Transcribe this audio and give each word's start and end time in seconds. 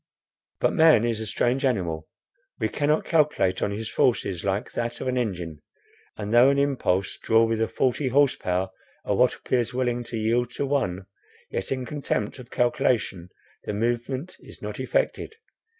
But 0.59 0.73
man 0.73 1.05
is 1.05 1.19
a 1.19 1.27
strange 1.27 1.63
animal. 1.63 2.07
We 2.59 2.69
cannot 2.69 3.05
calculate 3.05 3.61
on 3.61 3.69
his 3.69 3.87
forces 3.87 4.43
like 4.43 4.71
that 4.71 4.99
of 4.99 5.07
an 5.07 5.15
engine; 5.15 5.61
and, 6.17 6.33
though 6.33 6.49
an 6.49 6.57
impulse 6.57 7.19
draw 7.19 7.43
with 7.43 7.61
a 7.61 7.67
forty 7.67 8.07
horse 8.07 8.35
power 8.35 8.71
at 9.05 9.15
what 9.15 9.35
appears 9.35 9.75
willing 9.75 10.03
to 10.05 10.17
yield 10.17 10.49
to 10.55 10.65
one, 10.65 11.05
yet 11.51 11.71
in 11.71 11.85
contempt 11.85 12.39
of 12.39 12.49
calculation 12.49 13.29
the 13.65 13.75
movement 13.75 14.37
is 14.39 14.59
not 14.59 14.79
effected. 14.79 15.35